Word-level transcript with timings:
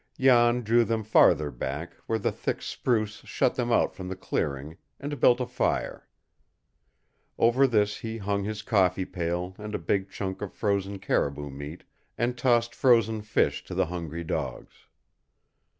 Jan 0.19 0.63
drew 0.63 0.83
them 0.83 1.03
farther 1.03 1.51
back, 1.51 1.93
where 2.07 2.17
the 2.17 2.31
thick 2.31 2.63
spruce 2.63 3.17
shut 3.23 3.53
them 3.53 3.71
out 3.71 3.93
from 3.93 4.07
the 4.07 4.15
clearing, 4.15 4.77
and 4.99 5.19
built 5.19 5.39
a 5.39 5.45
fire. 5.45 6.07
Over 7.37 7.67
this 7.67 7.97
he 7.99 8.17
hung 8.17 8.43
his 8.43 8.63
coffee 8.63 9.05
pail 9.05 9.53
and 9.59 9.75
a 9.75 9.77
big 9.77 10.09
chunk 10.09 10.41
of 10.41 10.53
frozen 10.55 10.97
caribou 10.97 11.51
meat, 11.51 11.83
and 12.17 12.35
tossed 12.35 12.73
frozen 12.73 13.21
fish 13.21 13.63
to 13.65 13.75
the 13.75 13.85
hungry 13.85 14.23
dogs. 14.23 14.73